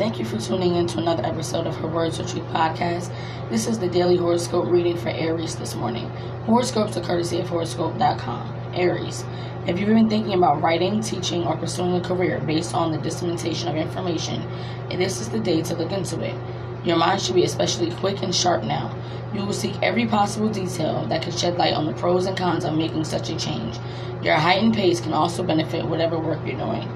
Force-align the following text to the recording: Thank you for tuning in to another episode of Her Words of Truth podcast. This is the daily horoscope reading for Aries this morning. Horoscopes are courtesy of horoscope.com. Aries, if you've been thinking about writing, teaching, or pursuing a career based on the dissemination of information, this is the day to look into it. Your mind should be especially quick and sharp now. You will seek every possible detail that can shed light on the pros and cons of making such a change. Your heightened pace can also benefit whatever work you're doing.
Thank 0.00 0.18
you 0.18 0.24
for 0.24 0.38
tuning 0.38 0.76
in 0.76 0.86
to 0.86 0.98
another 0.98 1.26
episode 1.26 1.66
of 1.66 1.76
Her 1.76 1.86
Words 1.86 2.18
of 2.18 2.26
Truth 2.26 2.46
podcast. 2.46 3.12
This 3.50 3.66
is 3.66 3.78
the 3.78 3.86
daily 3.86 4.16
horoscope 4.16 4.64
reading 4.66 4.96
for 4.96 5.10
Aries 5.10 5.56
this 5.56 5.74
morning. 5.74 6.08
Horoscopes 6.46 6.96
are 6.96 7.02
courtesy 7.02 7.38
of 7.38 7.50
horoscope.com. 7.50 8.72
Aries, 8.74 9.26
if 9.66 9.78
you've 9.78 9.90
been 9.90 10.08
thinking 10.08 10.32
about 10.32 10.62
writing, 10.62 11.02
teaching, 11.02 11.44
or 11.44 11.54
pursuing 11.54 11.96
a 11.96 12.00
career 12.00 12.40
based 12.40 12.74
on 12.74 12.92
the 12.92 12.96
dissemination 12.96 13.68
of 13.68 13.76
information, 13.76 14.42
this 14.88 15.20
is 15.20 15.28
the 15.28 15.38
day 15.38 15.60
to 15.60 15.76
look 15.76 15.92
into 15.92 16.18
it. 16.22 16.34
Your 16.82 16.96
mind 16.96 17.20
should 17.20 17.34
be 17.34 17.44
especially 17.44 17.90
quick 17.96 18.22
and 18.22 18.34
sharp 18.34 18.64
now. 18.64 18.96
You 19.34 19.44
will 19.44 19.52
seek 19.52 19.74
every 19.82 20.06
possible 20.06 20.48
detail 20.48 21.04
that 21.08 21.20
can 21.20 21.32
shed 21.32 21.58
light 21.58 21.74
on 21.74 21.84
the 21.84 21.92
pros 21.92 22.24
and 22.24 22.38
cons 22.38 22.64
of 22.64 22.74
making 22.74 23.04
such 23.04 23.28
a 23.28 23.36
change. 23.36 23.76
Your 24.22 24.36
heightened 24.36 24.72
pace 24.72 24.98
can 24.98 25.12
also 25.12 25.42
benefit 25.42 25.84
whatever 25.84 26.18
work 26.18 26.38
you're 26.46 26.56
doing. 26.56 26.90